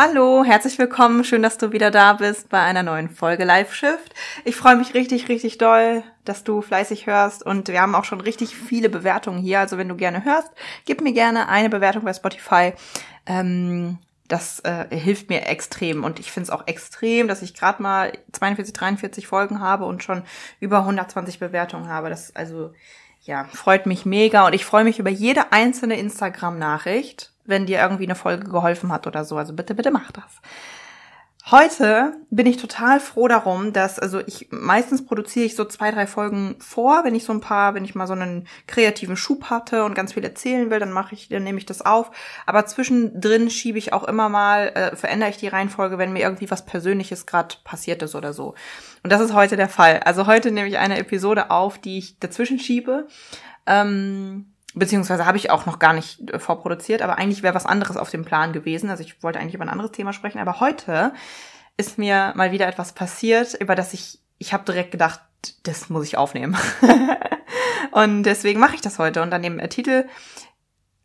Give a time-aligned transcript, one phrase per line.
[0.00, 1.24] Hallo, herzlich willkommen.
[1.24, 4.14] Schön, dass du wieder da bist bei einer neuen Folge Live Shift.
[4.44, 8.20] Ich freue mich richtig, richtig doll, dass du fleißig hörst und wir haben auch schon
[8.20, 9.58] richtig viele Bewertungen hier.
[9.58, 10.52] Also wenn du gerne hörst,
[10.84, 12.74] gib mir gerne eine Bewertung bei Spotify.
[13.26, 13.98] Ähm,
[14.28, 18.12] das äh, hilft mir extrem und ich finde es auch extrem, dass ich gerade mal
[18.30, 20.22] 42, 43 Folgen habe und schon
[20.60, 22.08] über 120 Bewertungen habe.
[22.08, 22.72] Das also
[23.22, 28.04] ja freut mich mega und ich freue mich über jede einzelne Instagram-Nachricht wenn dir irgendwie
[28.04, 29.36] eine Folge geholfen hat oder so.
[29.36, 30.40] Also bitte, bitte mach das.
[31.50, 36.06] Heute bin ich total froh darum, dass, also ich, meistens produziere ich so zwei, drei
[36.06, 39.84] Folgen vor, wenn ich so ein paar, wenn ich mal so einen kreativen Schub hatte
[39.84, 42.10] und ganz viel erzählen will, dann mache ich, dann nehme ich das auf.
[42.44, 46.50] Aber zwischendrin schiebe ich auch immer mal, äh, verändere ich die Reihenfolge, wenn mir irgendwie
[46.50, 48.54] was Persönliches gerade passiert ist oder so.
[49.02, 50.00] Und das ist heute der Fall.
[50.00, 53.06] Also heute nehme ich eine Episode auf, die ich dazwischen schiebe.
[53.64, 57.96] Ähm, beziehungsweise habe ich auch noch gar nicht äh, vorproduziert, aber eigentlich wäre was anderes
[57.96, 58.90] auf dem Plan gewesen.
[58.90, 61.12] Also ich wollte eigentlich über ein anderes Thema sprechen, aber heute
[61.76, 65.20] ist mir mal wieder etwas passiert, über das ich, ich habe direkt gedacht,
[65.62, 66.56] das muss ich aufnehmen.
[67.92, 69.22] und deswegen mache ich das heute.
[69.22, 70.06] Und an dem äh, Titel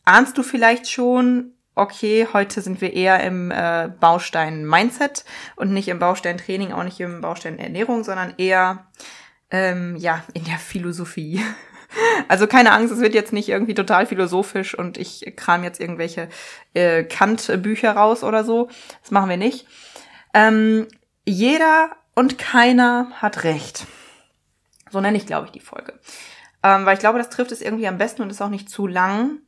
[0.06, 5.88] ahnst du vielleicht schon, okay, heute sind wir eher im äh, Baustein Mindset und nicht
[5.88, 8.88] im Baustein Training, auch nicht im Baustein Ernährung, sondern eher
[9.52, 11.42] ähm, ja in der Philosophie.
[12.28, 16.30] Also keine Angst, es wird jetzt nicht irgendwie total philosophisch und ich kram jetzt irgendwelche
[16.74, 18.70] äh, Kant-Bücher raus oder so.
[19.02, 19.68] Das machen wir nicht.
[20.34, 20.88] Ähm,
[21.26, 23.86] jeder und keiner hat recht.
[24.92, 26.00] So nenne ich, glaube ich, die Folge.
[26.62, 28.88] Ähm, weil ich glaube, das trifft es irgendwie am besten und ist auch nicht zu
[28.88, 29.40] lang.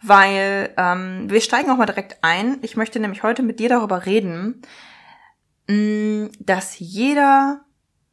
[0.00, 2.58] Weil ähm, wir steigen auch mal direkt ein.
[2.62, 4.62] Ich möchte nämlich heute mit dir darüber reden,
[5.68, 7.60] mh, mm, dass jeder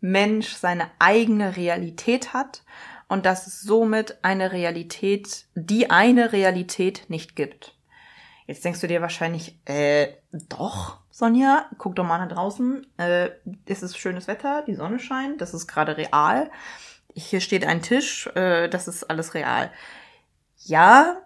[0.02, 2.64] Mensch seine eigene Realität hat
[3.10, 7.76] und dass es somit eine Realität, die eine Realität nicht gibt.
[8.48, 12.88] Jetzt denkst du dir wahrscheinlich, äh, doch, Sonja, guck doch mal nach draußen.
[12.98, 13.32] Äh,
[13.66, 16.50] es ist schönes Wetter, die Sonne scheint, das ist gerade real.
[17.14, 19.72] Hier steht ein Tisch, äh, das ist alles real.
[20.58, 21.18] Ja,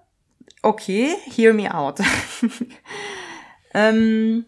[0.62, 2.00] okay, hear me out.
[3.74, 4.46] ähm,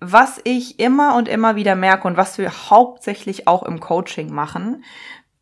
[0.00, 4.84] was ich immer und immer wieder merke und was wir hauptsächlich auch im Coaching machen,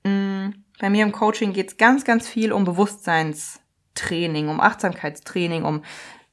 [0.03, 5.83] bei mir im Coaching geht es ganz, ganz viel um Bewusstseinstraining, um Achtsamkeitstraining, um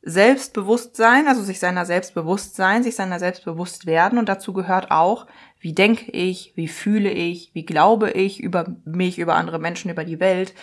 [0.04, 4.20] Selbstbewusstsein, also sich seiner Selbstbewusstsein, sich seiner selbstbewusst werden.
[4.20, 5.26] Und dazu gehört auch,
[5.60, 10.04] wie denke ich, wie fühle ich, wie glaube ich über mich, über andere Menschen, über
[10.04, 10.54] die Welt.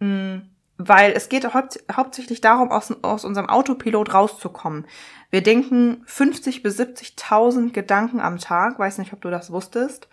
[0.00, 0.40] Mm,
[0.76, 4.86] weil es geht haupt hauptsächlich darum, aus, aus unserem Autopilot rauszukommen.
[5.30, 8.78] Wir denken 50 bis 70.000 Gedanken am Tag.
[8.78, 10.08] Weiß nicht, ob du das wusstest.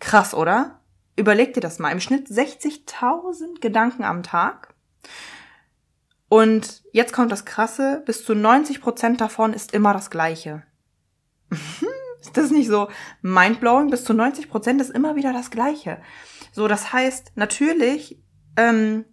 [0.00, 0.80] Krass, oder?
[1.16, 1.90] Überleg dir das mal.
[1.90, 4.74] Im Schnitt 60.000 Gedanken am Tag.
[6.28, 10.64] Und jetzt kommt das Krasse, bis zu 90 Prozent davon ist immer das Gleiche.
[12.20, 12.88] ist das nicht so
[13.22, 13.90] mindblowing?
[13.90, 16.02] Bis zu 90 Prozent ist immer wieder das Gleiche.
[16.52, 18.20] So, das heißt, natürlich
[18.56, 19.04] ähm,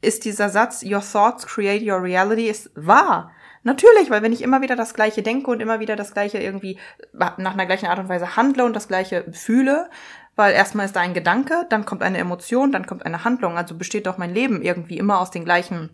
[0.00, 3.30] ist dieser Satz, your thoughts create your reality, ist wahr.
[3.62, 6.78] Natürlich, weil wenn ich immer wieder das Gleiche denke und immer wieder das Gleiche irgendwie
[7.12, 9.88] nach einer gleichen Art und Weise handle und das Gleiche fühle,
[10.36, 13.56] weil erstmal ist da ein Gedanke, dann kommt eine Emotion, dann kommt eine Handlung.
[13.56, 15.90] Also besteht doch mein Leben irgendwie immer aus den gleichen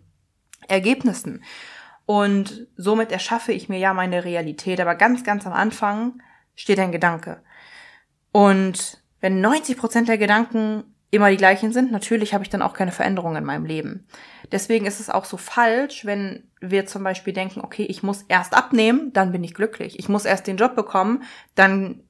[0.67, 1.43] Ergebnissen.
[2.05, 4.79] Und somit erschaffe ich mir ja meine Realität.
[4.79, 6.21] Aber ganz, ganz am Anfang
[6.55, 7.41] steht ein Gedanke.
[8.31, 12.73] Und wenn 90 Prozent der Gedanken immer die gleichen sind, natürlich habe ich dann auch
[12.73, 14.07] keine Veränderung in meinem Leben.
[14.51, 18.55] Deswegen ist es auch so falsch, wenn wir zum Beispiel denken, okay, ich muss erst
[18.55, 19.99] abnehmen, dann bin ich glücklich.
[19.99, 21.23] Ich muss erst den Job bekommen,
[21.53, 22.03] dann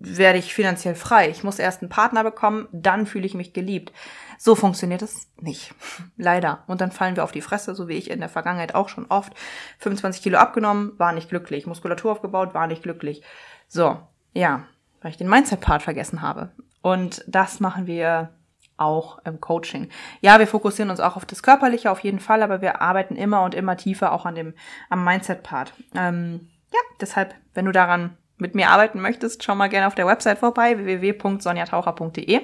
[0.00, 1.28] werde ich finanziell frei.
[1.28, 3.92] Ich muss erst einen Partner bekommen, dann fühle ich mich geliebt.
[4.38, 5.74] So funktioniert es nicht.
[6.16, 6.62] Leider.
[6.66, 9.06] Und dann fallen wir auf die Fresse, so wie ich in der Vergangenheit auch schon
[9.08, 9.32] oft.
[9.78, 11.66] 25 Kilo abgenommen, war nicht glücklich.
[11.66, 13.22] Muskulatur aufgebaut, war nicht glücklich.
[13.66, 13.98] So,
[14.32, 14.64] ja,
[15.02, 16.52] weil ich den Mindset-Part vergessen habe.
[16.80, 18.30] Und das machen wir
[18.76, 19.88] auch im Coaching.
[20.20, 23.42] Ja, wir fokussieren uns auch auf das Körperliche auf jeden Fall, aber wir arbeiten immer
[23.42, 24.54] und immer tiefer auch an dem,
[24.88, 25.74] am Mindset-Part.
[25.96, 30.06] Ähm, ja, deshalb, wenn du daran mit mir arbeiten möchtest, schau mal gerne auf der
[30.06, 32.40] Website vorbei, www.sonjataucher.de.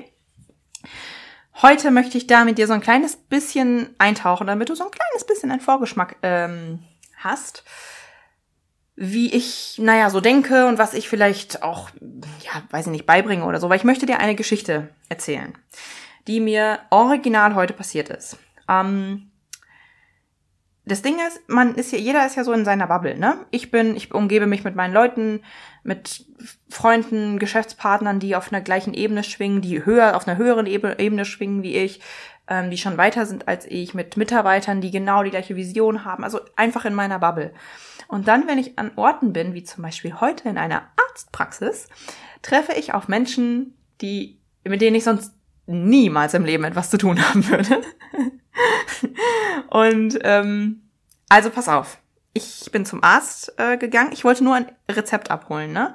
[1.63, 4.91] Heute möchte ich da mit dir so ein kleines bisschen eintauchen, damit du so ein
[4.91, 6.81] kleines bisschen einen Vorgeschmack ähm,
[7.17, 7.65] hast.
[8.97, 13.45] wie ich, naja, so denke und was ich vielleicht auch, ja, weiß ich nicht, beibringe
[13.45, 15.57] oder so, weil ich möchte dir eine Geschichte erzählen,
[16.29, 18.39] die mir original heute passiert ist.
[18.69, 19.31] Ähm,
[20.87, 23.39] das Ding ist, man ist ja, jeder ist ja so in seiner Bubble, ne?
[23.51, 25.41] Ich bin, ich umgebe mich mit meinen Leuten,
[25.83, 26.27] mit
[26.69, 31.63] Freunden, Geschäftspartnern, die auf einer gleichen Ebene schwingen, die höher, auf einer höheren Ebene schwingen
[31.63, 32.01] wie ich,
[32.49, 36.23] ähm, die schon weiter sind als ich, mit Mitarbeitern, die genau die gleiche Vision haben,
[36.23, 37.55] also einfach in meiner Bubble.
[38.09, 41.89] Und dann, wenn ich an Orten bin, wie zum Beispiel heute in einer Arztpraxis,
[42.43, 45.33] treffe ich auf Menschen, die, mit denen ich sonst
[45.67, 47.81] niemals im Leben etwas zu tun haben würde.
[49.71, 50.83] Und ähm,
[51.29, 51.99] also pass auf.
[52.33, 54.11] Ich bin zum Arzt äh, gegangen.
[54.13, 55.95] Ich wollte nur ein Rezept abholen, ne?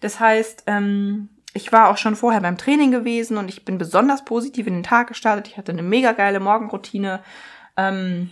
[0.00, 4.24] Das heißt, ähm, ich war auch schon vorher beim Training gewesen und ich bin besonders
[4.24, 5.48] positiv in den Tag gestartet.
[5.48, 7.22] Ich hatte eine mega geile Morgenroutine.
[7.76, 8.30] Ähm,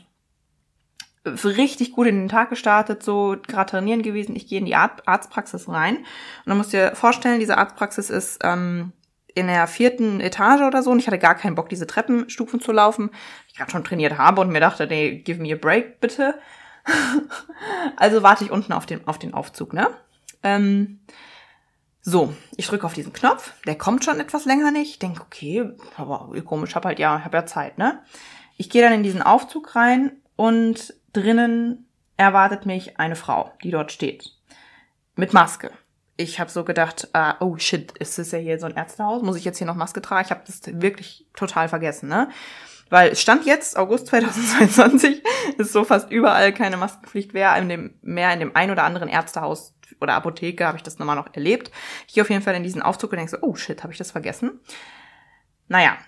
[1.26, 4.37] richtig gut in den Tag gestartet, so gerade trainieren gewesen.
[4.37, 6.05] Ich gehe in die Arztpraxis rein und
[6.47, 8.93] dann musst du dir vorstellen, diese Arztpraxis ist ähm,
[9.34, 12.72] in der vierten Etage oder so und ich hatte gar keinen Bock, diese Treppenstufen zu
[12.72, 13.10] laufen.
[13.48, 16.38] Ich gerade schon trainiert habe und mir dachte, nee, give me a break, bitte.
[17.96, 19.88] also warte ich unten auf den, auf den Aufzug, ne?
[20.42, 21.00] Ähm,
[22.00, 24.92] so, ich drücke auf diesen Knopf, der kommt schon etwas länger nicht.
[24.92, 28.02] Ich denke, okay, aber komisch, hab halt ja, hab ja Zeit, ne?
[28.56, 31.86] Ich gehe dann in diesen Aufzug rein und drinnen
[32.16, 34.32] erwartet mich eine Frau, die dort steht.
[35.16, 35.70] Mit Maske
[36.19, 39.23] ich habe so gedacht, uh, oh shit, ist das ja hier so ein Ärztehaus?
[39.23, 40.25] Muss ich jetzt hier noch Maske tragen?
[40.25, 42.29] Ich habe das wirklich total vergessen, ne?
[42.91, 45.23] Weil Stand jetzt, August 2022,
[45.59, 47.56] ist so fast überall keine Maskenpflicht mehr.
[47.56, 51.17] In dem, mehr in dem ein oder anderen Ärztehaus oder Apotheke habe ich das nochmal
[51.17, 51.70] noch erlebt.
[52.09, 53.99] Ich gehe auf jeden Fall in diesen Aufzug und denke so, oh shit, habe ich
[53.99, 54.59] das vergessen?
[55.69, 55.99] Naja,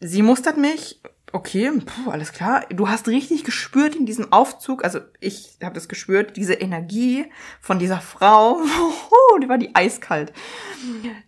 [0.00, 1.02] sie mustert mich
[1.32, 2.66] okay, puh, alles klar.
[2.70, 7.26] Du hast richtig gespürt in diesem Aufzug, also ich habe das gespürt, diese Energie
[7.60, 8.60] von dieser Frau,
[9.36, 10.32] oh, die war die eiskalt.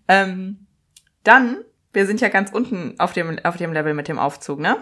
[0.09, 0.67] Ähm,
[1.23, 4.77] dann, wir sind ja ganz unten auf dem, auf dem Level mit dem Aufzug, ne?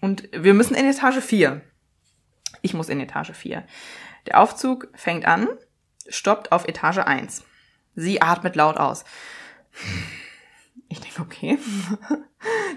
[0.00, 1.60] Und wir müssen in Etage 4.
[2.62, 3.64] Ich muss in Etage 4.
[4.26, 5.48] Der Aufzug fängt an,
[6.08, 7.44] stoppt auf Etage 1.
[7.94, 9.04] Sie atmet laut aus.
[10.88, 11.58] Ich denke, okay.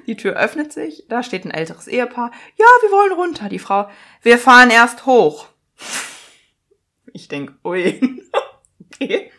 [0.07, 2.31] Die Tür öffnet sich, da steht ein älteres Ehepaar.
[2.57, 3.49] Ja, wir wollen runter.
[3.49, 3.89] Die Frau,
[4.21, 5.47] wir fahren erst hoch.
[7.13, 8.21] Ich denke, ui,
[8.79, 9.31] okay.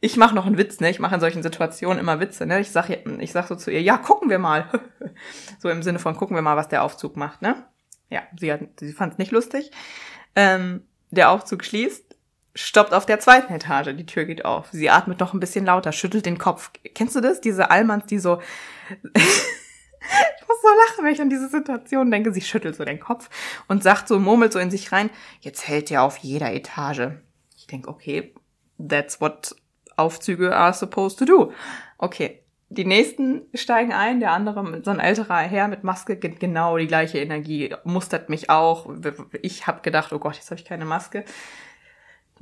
[0.00, 0.90] Ich mache noch einen Witz, ne?
[0.90, 2.60] Ich mache in solchen Situationen immer Witze, ne?
[2.60, 4.68] Ich sag, ich sag so zu ihr, ja, gucken wir mal.
[5.58, 7.64] so im Sinne von, gucken wir mal, was der Aufzug macht, ne?
[8.10, 9.70] Ja, sie, hat, sie fand es nicht lustig.
[10.34, 12.16] Ähm, der Aufzug schließt,
[12.54, 14.68] stoppt auf der zweiten Etage, die Tür geht auf.
[14.72, 16.72] Sie atmet noch ein bisschen lauter, schüttelt den Kopf.
[16.94, 17.40] Kennst du das?
[17.40, 18.40] Diese Allmanns, die so...
[19.14, 22.32] ich muss so lachen, wenn ich an diese Situation denke.
[22.32, 23.30] Sie schüttelt so den Kopf
[23.68, 25.10] und sagt so, murmelt so in sich rein,
[25.40, 27.12] jetzt hält der auf jeder Etage.
[27.56, 28.34] Ich denke, okay,
[28.86, 29.54] that's what
[29.96, 31.52] Aufzüge are supposed to do.
[31.98, 36.86] Okay, die nächsten steigen ein, der andere, so ein älterer Herr mit Maske, genau die
[36.86, 38.88] gleiche Energie, mustert mich auch.
[39.42, 41.24] Ich habe gedacht, oh Gott, jetzt habe ich keine Maske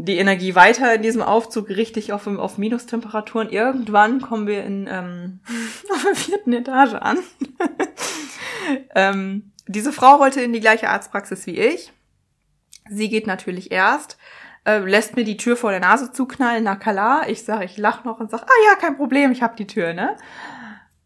[0.05, 3.51] die Energie weiter in diesem Aufzug richtig auf, auf Minustemperaturen.
[3.51, 5.41] Irgendwann kommen wir in ähm,
[5.93, 7.19] auf der vierten Etage an.
[8.95, 11.93] ähm, diese Frau wollte in die gleiche Arztpraxis wie ich.
[12.89, 14.17] Sie geht natürlich erst,
[14.65, 17.29] äh, lässt mir die Tür vor der Nase zuknallen, na klar.
[17.29, 19.93] Ich sage, ich lach noch und sag, ah ja, kein Problem, ich hab die Tür,
[19.93, 20.17] ne?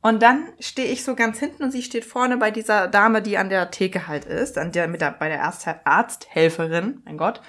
[0.01, 3.39] Und dann stehe ich so ganz hinten und sie steht vorne bei dieser Dame, die
[3.39, 7.41] an der Theke halt ist, an der mit der, bei der Arzthelferin, mein Gott.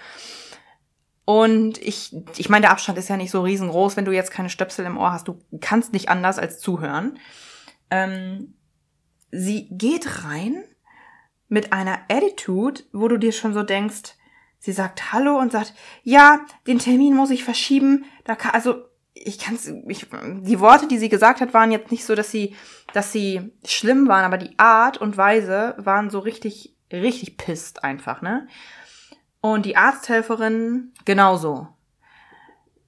[1.26, 4.50] Und ich, ich meine, der Abstand ist ja nicht so riesengroß, wenn du jetzt keine
[4.50, 5.28] Stöpsel im Ohr hast.
[5.28, 7.18] Du kannst nicht anders als zuhören.
[7.90, 8.54] Ähm,
[9.32, 10.64] sie geht rein
[11.50, 14.14] mit einer Attitude, wo du dir schon so denkst,
[14.66, 18.06] sie sagt Hallo und sagt, ja, den Termin muss ich verschieben.
[18.24, 20.08] Da kann, also ich kann's, ich,
[20.42, 22.56] die Worte, die sie gesagt hat, waren jetzt nicht so, dass sie,
[22.92, 28.24] dass sie schlimm waren, aber die Art und Weise waren so richtig, richtig pisst einfach,
[28.24, 28.48] ne?
[29.40, 31.68] Und die Arzthelferin genauso.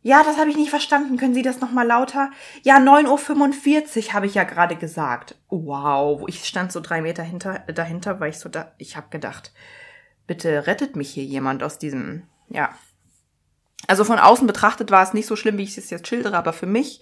[0.01, 1.17] Ja, das habe ich nicht verstanden.
[1.17, 2.31] Können Sie das nochmal lauter?
[2.63, 5.35] Ja, 9.45 Uhr habe ich ja gerade gesagt.
[5.49, 9.51] Wow, ich stand so drei Meter hinter, dahinter, weil ich so da, ich habe gedacht,
[10.27, 12.77] bitte rettet mich hier jemand aus diesem, ja.
[13.87, 16.51] Also von außen betrachtet war es nicht so schlimm, wie ich es jetzt schildere, aber
[16.51, 17.01] für mich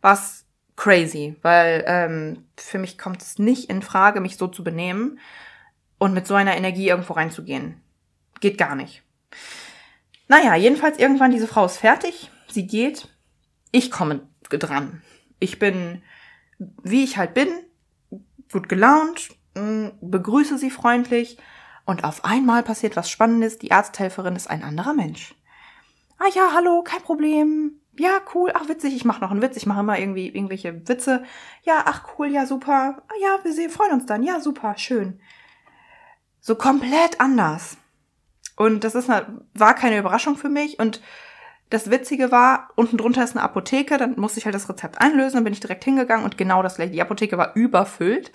[0.00, 0.46] war es
[0.76, 5.18] crazy, weil ähm, für mich kommt es nicht in Frage, mich so zu benehmen
[5.98, 7.80] und mit so einer Energie irgendwo reinzugehen.
[8.40, 9.02] Geht gar nicht.
[10.28, 12.30] Naja, jedenfalls irgendwann diese Frau ist fertig.
[12.48, 13.08] Sie geht.
[13.72, 15.02] Ich komme dran.
[15.38, 16.02] Ich bin,
[16.58, 17.48] wie ich halt bin,
[18.50, 21.38] gut gelaunt, mm, begrüße sie freundlich
[21.90, 23.58] und auf einmal passiert was Spannendes.
[23.58, 25.34] Die Arzthelferin ist ein anderer Mensch.
[26.18, 27.80] ah ja, hallo, kein Problem.
[27.98, 31.24] Ja, cool, ach witzig, ich mache noch einen Witz, ich mache immer irgendwie irgendwelche Witze.
[31.64, 33.02] Ja, ach cool, ja, super.
[33.08, 34.22] Ah ja, wir sehen, freuen uns dann.
[34.22, 35.20] Ja, super, schön.
[36.40, 37.76] So komplett anders.
[38.56, 40.78] Und das ist eine, war keine Überraschung für mich.
[40.78, 41.02] Und
[41.70, 45.38] das Witzige war, unten drunter ist eine Apotheke, dann musste ich halt das Rezept einlösen,
[45.38, 46.92] dann bin ich direkt hingegangen und genau das gleiche.
[46.92, 48.30] Die Apotheke war überfüllt.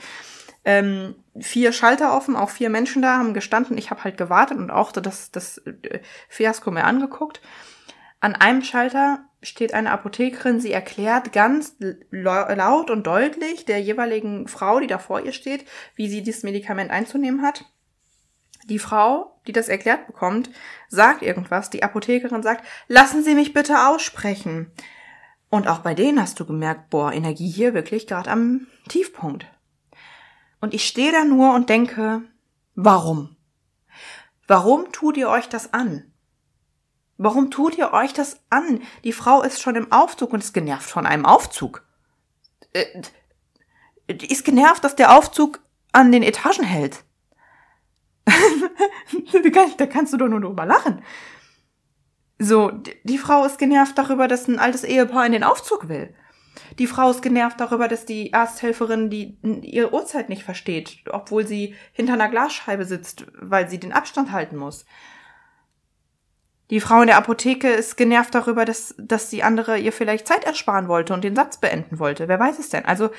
[0.66, 3.78] Ähm, vier Schalter offen, auch vier Menschen da haben gestanden.
[3.78, 7.42] Ich habe halt gewartet und auch das, das äh, Fiasko mir angeguckt.
[8.20, 11.76] An einem Schalter steht eine Apothekerin, sie erklärt ganz
[12.10, 16.90] laut und deutlich der jeweiligen Frau, die da vor ihr steht, wie sie dieses Medikament
[16.90, 17.66] einzunehmen hat.
[18.68, 20.50] Die Frau, die das erklärt bekommt,
[20.90, 21.70] sagt irgendwas.
[21.70, 24.72] Die Apothekerin sagt, lassen Sie mich bitte aussprechen.
[25.52, 29.46] Und auch bei denen hast du gemerkt, boah, Energie hier wirklich gerade am Tiefpunkt.
[30.66, 32.24] Und ich stehe da nur und denke,
[32.74, 33.36] warum?
[34.48, 36.12] Warum tut ihr euch das an?
[37.20, 38.82] Warum tut ihr euch das an?
[39.04, 41.86] Die Frau ist schon im Aufzug und ist genervt von einem Aufzug.
[42.74, 43.04] Äh,
[44.08, 45.60] ist genervt, dass der Aufzug
[45.92, 47.04] an den Etagen hält.
[49.78, 51.04] da kannst du doch nur drüber lachen.
[52.40, 52.72] So,
[53.04, 56.16] die Frau ist genervt darüber, dass ein altes Ehepaar in den Aufzug will.
[56.80, 61.76] Die Frau ist genervt darüber, dass die Arzthelferin die ihre Uhrzeit nicht versteht, obwohl sie
[61.92, 64.86] hinter einer Glasscheibe sitzt, weil sie den Abstand halten muss.
[66.72, 70.46] Die Frau in der Apotheke ist genervt darüber, dass, dass die andere ihr vielleicht Zeit
[70.46, 72.28] ersparen wollte und den Satz beenden wollte.
[72.28, 72.86] Wer weiß es denn?
[72.86, 73.12] Also,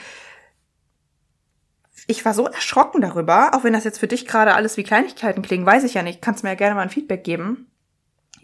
[2.09, 5.43] ich war so erschrocken darüber, auch wenn das jetzt für dich gerade alles wie Kleinigkeiten
[5.43, 6.23] klingen, weiß ich ja nicht.
[6.23, 7.71] Kannst mir ja gerne mal ein Feedback geben.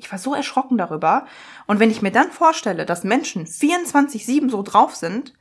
[0.03, 1.27] Ich war so erschrocken darüber.
[1.67, 5.33] Und wenn ich mir dann vorstelle, dass Menschen 24-7 so drauf sind,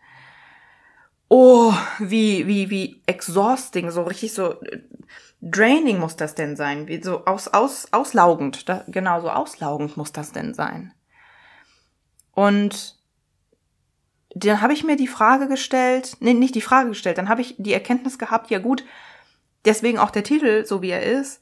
[1.28, 4.82] oh, wie, wie, wie exhausting, so richtig so äh,
[5.42, 10.12] draining muss das denn sein, wie so aus, aus, auslaugend, da, genau so auslaugend muss
[10.12, 10.94] das denn sein.
[12.34, 13.00] Und
[14.36, 17.56] dann habe ich mir die Frage gestellt, nee, nicht die Frage gestellt, dann habe ich
[17.58, 18.84] die Erkenntnis gehabt, ja gut,
[19.66, 21.42] deswegen auch der Titel, so wie er ist,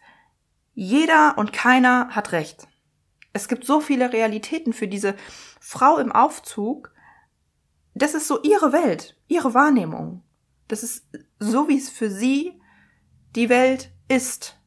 [0.74, 2.69] jeder und keiner hat recht.
[3.34, 5.16] Es gibt so viele Realitäten für diese
[5.60, 6.94] Frau im Aufzug.
[7.94, 10.24] Das ist so ihre Welt, ihre Wahrnehmung.
[10.68, 11.06] Das ist
[11.40, 12.60] so, wie es für sie
[13.36, 14.59] die Welt ist.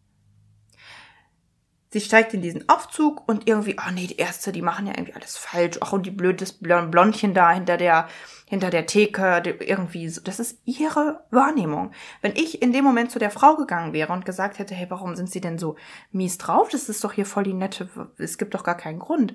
[1.93, 5.13] Sie steigt in diesen Aufzug und irgendwie, oh nee, die Ärzte, die machen ja irgendwie
[5.13, 5.77] alles falsch.
[5.83, 8.09] Ach, und die blödes Blondchen da hinter der,
[8.47, 10.23] hinter der Theke, irgendwie, so.
[10.23, 11.93] das ist ihre Wahrnehmung.
[12.23, 15.17] Wenn ich in dem Moment zu der Frau gegangen wäre und gesagt hätte, hey, warum
[15.17, 15.77] sind sie denn so
[16.13, 16.71] mies drauf?
[16.71, 19.35] Das ist doch hier voll die nette, es gibt doch gar keinen Grund.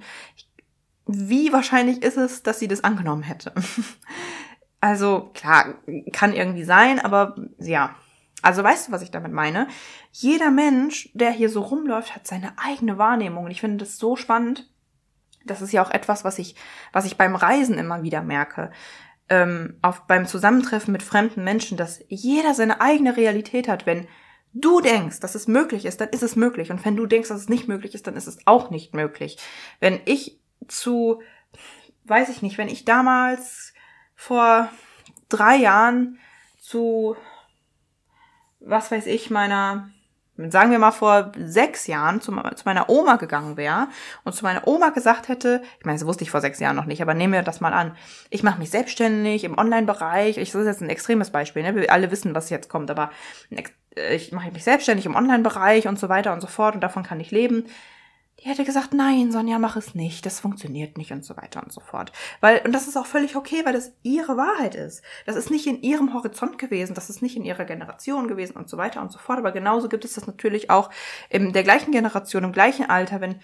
[1.05, 3.53] Wie wahrscheinlich ist es, dass sie das angenommen hätte?
[4.81, 5.75] also, klar,
[6.11, 7.95] kann irgendwie sein, aber ja,
[8.41, 9.67] also weißt du, was ich damit meine?
[10.12, 13.46] Jeder Mensch, der hier so rumläuft, hat seine eigene Wahrnehmung.
[13.46, 14.70] Und ich finde das so spannend.
[15.46, 16.56] Das ist ja auch etwas, was ich,
[16.94, 18.72] was ich beim Reisen immer wieder merke.
[19.29, 23.86] Ähm, auf, beim Zusammentreffen mit fremden Menschen, dass jeder seine eigene Realität hat.
[23.86, 24.08] Wenn
[24.53, 26.72] du denkst, dass es möglich ist, dann ist es möglich.
[26.72, 29.38] Und wenn du denkst, dass es nicht möglich ist, dann ist es auch nicht möglich.
[29.79, 31.22] Wenn ich zu,
[32.06, 33.74] weiß ich nicht, wenn ich damals
[34.15, 34.70] vor
[35.29, 36.20] drei Jahren
[36.60, 37.15] zu
[38.67, 39.89] was weiß ich, meiner,
[40.38, 43.88] sagen wir mal vor sechs Jahren zu, zu meiner Oma gegangen wäre
[44.24, 46.86] und zu meiner Oma gesagt hätte, ich meine, das wusste ich vor sechs Jahren noch
[46.86, 47.95] nicht, aber nehmen wir das mal an,
[48.29, 51.75] ich mache mich selbstständig im Online-Bereich, ich das ist jetzt ein extremes Beispiel, ne?
[51.75, 53.12] wir alle wissen, was jetzt kommt, aber
[54.13, 57.19] ich mache mich selbstständig im Online-Bereich und so weiter und so fort und davon kann
[57.19, 57.65] ich leben
[58.47, 61.73] die hätte gesagt, nein, Sonja, mach es nicht, das funktioniert nicht und so weiter und
[61.73, 62.13] so fort.
[62.39, 65.03] Weil, und das ist auch völlig okay, weil das ihre Wahrheit ist.
[65.25, 68.69] Das ist nicht in ihrem Horizont gewesen, das ist nicht in ihrer Generation gewesen und
[68.69, 69.39] so weiter und so fort.
[69.39, 70.89] Aber genauso gibt es das natürlich auch
[71.29, 73.41] in der gleichen Generation, im gleichen Alter, wenn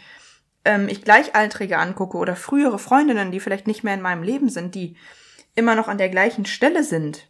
[0.64, 4.74] ähm, ich Gleichaltrige angucke oder frühere Freundinnen, die vielleicht nicht mehr in meinem Leben sind,
[4.74, 4.96] die
[5.54, 7.28] immer noch an der gleichen Stelle sind,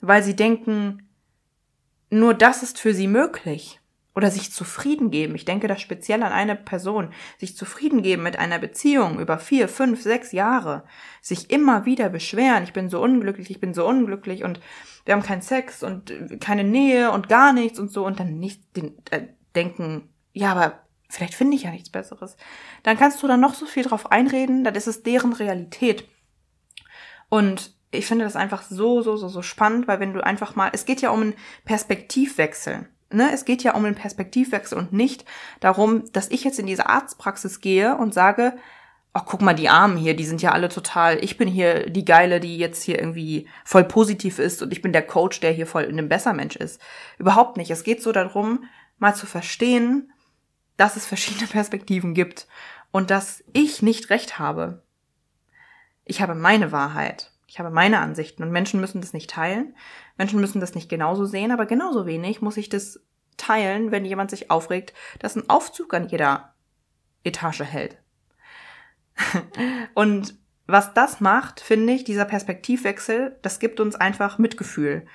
[0.00, 1.06] weil sie denken,
[2.08, 3.79] nur das ist für sie möglich
[4.14, 5.34] oder sich zufrieden geben.
[5.34, 7.12] Ich denke da speziell an eine Person.
[7.38, 10.84] Sich zufrieden geben mit einer Beziehung über vier, fünf, sechs Jahre.
[11.20, 12.64] Sich immer wieder beschweren.
[12.64, 14.60] Ich bin so unglücklich, ich bin so unglücklich und
[15.04, 18.76] wir haben keinen Sex und keine Nähe und gar nichts und so und dann nicht
[18.76, 22.36] den, äh, denken, ja, aber vielleicht finde ich ja nichts Besseres.
[22.82, 26.06] Dann kannst du da noch so viel drauf einreden, dann ist es deren Realität.
[27.28, 30.70] Und ich finde das einfach so, so, so, so spannend, weil wenn du einfach mal,
[30.72, 35.24] es geht ja um einen Perspektivwechsel ne, es geht ja um einen Perspektivwechsel und nicht
[35.60, 38.54] darum, dass ich jetzt in diese Arztpraxis gehe und sage,
[39.12, 42.04] ach, guck mal, die Armen hier, die sind ja alle total, ich bin hier die
[42.04, 45.66] Geile, die jetzt hier irgendwie voll positiv ist und ich bin der Coach, der hier
[45.66, 46.80] voll in einem Bessermensch ist.
[47.18, 47.70] Überhaupt nicht.
[47.70, 48.64] Es geht so darum,
[48.98, 50.12] mal zu verstehen,
[50.76, 52.46] dass es verschiedene Perspektiven gibt
[52.92, 54.82] und dass ich nicht recht habe.
[56.04, 57.32] Ich habe meine Wahrheit.
[57.46, 59.74] Ich habe meine Ansichten und Menschen müssen das nicht teilen.
[60.20, 63.00] Menschen müssen das nicht genauso sehen, aber genauso wenig muss ich das
[63.38, 66.52] teilen, wenn jemand sich aufregt, dass ein Aufzug an jeder
[67.24, 67.96] Etage hält.
[69.94, 70.34] und
[70.66, 75.06] was das macht, finde ich, dieser Perspektivwechsel, das gibt uns einfach Mitgefühl.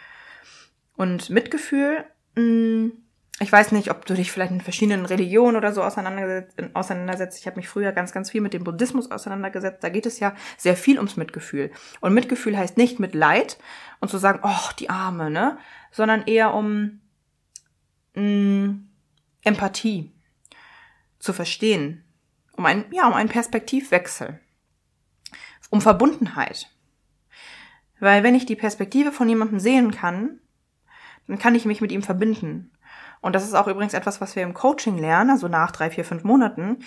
[0.96, 2.92] Und Mitgefühl, mh, mm,
[3.40, 7.40] ich weiß nicht, ob du dich vielleicht in verschiedenen Religionen oder so auseinandersetzt.
[7.40, 9.84] Ich habe mich früher ganz, ganz viel mit dem Buddhismus auseinandergesetzt.
[9.84, 11.72] Da geht es ja sehr viel ums Mitgefühl.
[12.00, 13.58] Und Mitgefühl heißt nicht mit Leid
[14.00, 15.58] und zu sagen, oh, die Arme, ne?
[15.92, 17.02] Sondern eher um
[18.16, 18.90] mh, mm,
[19.44, 20.14] Empathie
[21.20, 22.06] zu verstehen.
[22.54, 24.40] Um ein, ja, um einen Perspektivwechsel
[25.70, 26.72] um Verbundenheit.
[28.00, 30.40] Weil wenn ich die Perspektive von jemandem sehen kann,
[31.28, 32.72] dann kann ich mich mit ihm verbinden.
[33.26, 36.06] Und das ist auch übrigens etwas, was wir im Coaching lernen, also nach drei, vier,
[36.06, 36.84] fünf Monaten.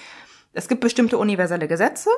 [0.52, 2.10] Es gibt bestimmte universelle Gesetze.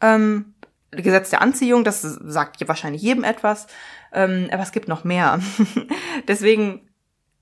[0.00, 0.54] Ähm,
[0.92, 3.66] Gesetz der Anziehung, das sagt wahrscheinlich jedem etwas,
[4.12, 5.40] ähm, aber es gibt noch mehr.
[6.28, 6.88] Deswegen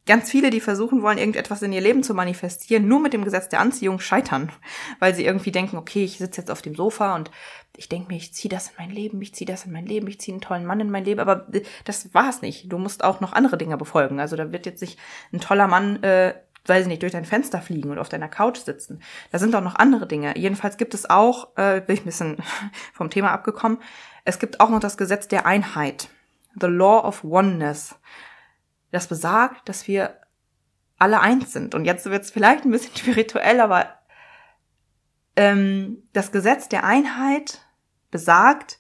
[0.06, 3.48] ganz viele, die versuchen wollen, irgendetwas in ihr Leben zu manifestieren, nur mit dem Gesetz
[3.48, 4.50] der Anziehung scheitern,
[4.98, 7.30] weil sie irgendwie denken, okay, ich sitze jetzt auf dem Sofa und
[7.76, 10.06] ich denke mir, ich ziehe das in mein Leben, ich ziehe das in mein Leben,
[10.08, 11.46] ich ziehe einen tollen Mann in mein Leben, aber
[11.84, 12.72] das war's nicht.
[12.72, 14.20] Du musst auch noch andere Dinge befolgen.
[14.20, 14.98] Also da wird jetzt nicht
[15.32, 16.34] ein toller Mann, äh,
[16.66, 19.02] weiß ich nicht, durch dein Fenster fliegen und auf deiner Couch sitzen.
[19.30, 20.36] Da sind auch noch andere Dinge.
[20.36, 22.36] Jedenfalls gibt es auch, äh, bin ich ein bisschen
[22.92, 23.78] vom Thema abgekommen,
[24.24, 26.08] es gibt auch noch das Gesetz der Einheit.
[26.60, 27.94] The Law of Oneness
[28.90, 30.20] das besagt, dass wir
[30.98, 31.74] alle eins sind.
[31.74, 33.88] Und jetzt wird es vielleicht ein bisschen spirituell, aber
[35.36, 37.60] ähm, das Gesetz der Einheit
[38.10, 38.78] besagt,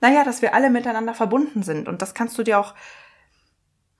[0.00, 1.88] naja, dass wir alle miteinander verbunden sind.
[1.88, 2.74] Und das kannst du dir auch,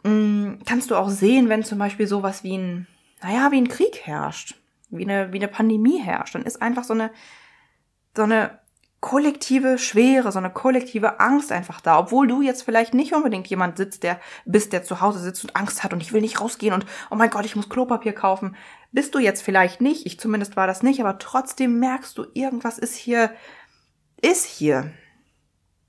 [0.05, 2.87] mh, mm, kannst du auch sehen, wenn zum Beispiel sowas wie ein,
[3.23, 4.55] naja, wie ein Krieg herrscht,
[4.89, 6.35] wie eine, wie eine Pandemie herrscht.
[6.35, 7.11] Dann ist einfach so eine,
[8.17, 8.61] so eine
[9.01, 13.79] kollektive Schwere, so eine kollektive Angst einfach da, obwohl du jetzt vielleicht nicht unbedingt jemand
[13.79, 16.75] sitzt, der bist, der zu Hause sitzt und Angst hat und ich will nicht rausgehen
[16.75, 18.57] und oh mein Gott, ich muss Klopapier kaufen.
[18.93, 22.79] Bist du jetzt vielleicht nicht, ich zumindest war das nicht, aber trotzdem merkst du, irgendwas
[22.79, 23.31] ist hier,
[24.21, 24.93] ist hier.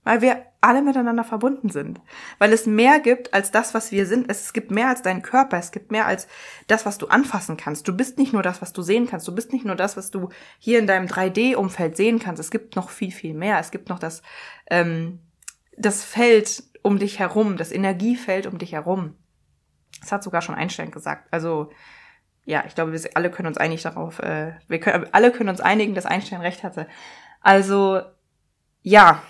[0.03, 2.01] Weil wir alle miteinander verbunden sind.
[2.39, 4.29] Weil es mehr gibt als das, was wir sind.
[4.29, 5.57] Es gibt mehr als deinen Körper.
[5.57, 6.27] Es gibt mehr als
[6.67, 7.87] das, was du anfassen kannst.
[7.87, 9.27] Du bist nicht nur das, was du sehen kannst.
[9.27, 12.39] Du bist nicht nur das, was du hier in deinem 3D-Umfeld sehen kannst.
[12.39, 13.59] Es gibt noch viel, viel mehr.
[13.59, 14.21] Es gibt noch das,
[14.69, 15.19] ähm,
[15.77, 19.15] das Feld um dich herum, das Energiefeld um dich herum.
[19.99, 21.27] Das hat sogar schon Einstein gesagt.
[21.31, 21.71] Also,
[22.45, 25.61] ja, ich glaube, wir alle können uns einig darauf, äh, wir können, alle können uns
[25.61, 26.87] einigen, dass Einstein recht hatte.
[27.39, 28.01] Also,
[28.81, 29.21] ja,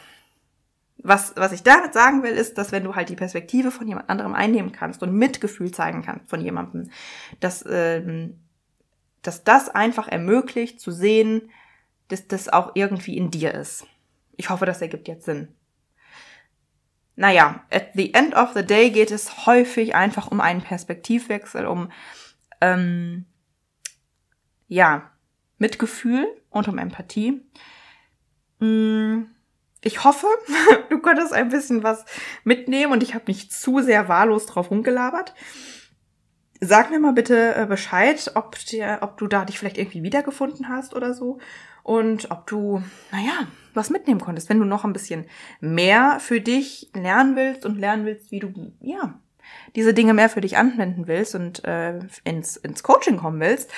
[1.03, 4.09] was, was ich damit sagen will, ist, dass wenn du halt die Perspektive von jemand
[4.09, 6.91] anderem einnehmen kannst und Mitgefühl zeigen kannst von jemandem,
[7.39, 8.39] dass, ähm,
[9.21, 11.49] dass das einfach ermöglicht zu sehen,
[12.09, 13.85] dass das auch irgendwie in dir ist.
[14.37, 15.49] Ich hoffe, das ergibt jetzt Sinn.
[17.15, 21.91] Naja, at the end of the day geht es häufig einfach um einen Perspektivwechsel, um
[22.61, 23.25] ähm,
[24.67, 25.11] ja
[25.57, 27.41] Mitgefühl und um Empathie.
[28.59, 29.25] Mmh
[29.83, 30.27] ich hoffe,
[30.89, 32.05] du konntest ein bisschen was
[32.43, 35.33] mitnehmen und ich habe nicht zu sehr wahllos drauf rumgelabert.
[36.59, 40.69] Sag mir mal bitte äh, Bescheid, ob, dir, ob du da dich vielleicht irgendwie wiedergefunden
[40.69, 41.39] hast oder so.
[41.83, 44.49] Und ob du, naja, was mitnehmen konntest.
[44.49, 45.25] Wenn du noch ein bisschen
[45.59, 49.19] mehr für dich lernen willst und lernen willst, wie du, ja,
[49.75, 53.71] diese Dinge mehr für dich anwenden willst und äh, ins, ins Coaching kommen willst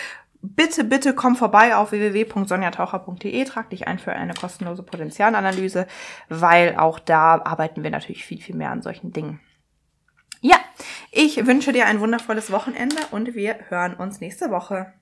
[0.44, 5.88] bitte, bitte komm vorbei auf www.sonjataucher.de, trag dich ein für eine kostenlose Potenzialanalyse,
[6.30, 9.40] weil auch da arbeiten wir natürlich viel, viel mehr an solchen Dingen.
[10.42, 10.58] Ja,
[11.12, 14.94] ich wünsche dir ein wundervolles Wochenende und wir hören uns nächste Woche.